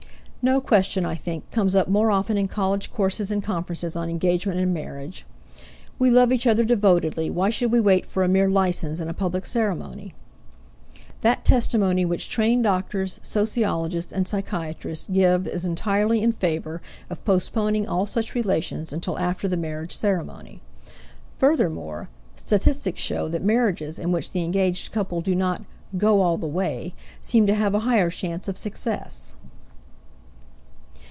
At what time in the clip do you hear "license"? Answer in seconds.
8.49-8.99